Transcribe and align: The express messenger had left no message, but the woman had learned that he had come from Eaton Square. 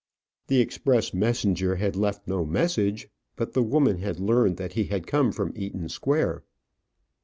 The 0.47 0.61
express 0.61 1.13
messenger 1.13 1.75
had 1.75 1.95
left 1.95 2.27
no 2.27 2.43
message, 2.43 3.07
but 3.35 3.53
the 3.53 3.61
woman 3.61 3.99
had 3.99 4.19
learned 4.19 4.57
that 4.57 4.73
he 4.73 4.85
had 4.85 5.05
come 5.05 5.31
from 5.31 5.53
Eaton 5.55 5.89
Square. 5.89 6.43